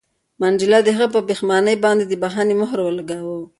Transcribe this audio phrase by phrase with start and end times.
[0.39, 3.37] منډېلا د هغه په پښېمانۍ باندې د بښنې مهر ولګاوه.